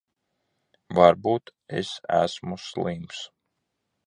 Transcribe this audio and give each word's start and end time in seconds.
Varbūt 0.99 1.53
es 1.83 1.93
esmu 2.21 2.59
slims. 2.65 3.23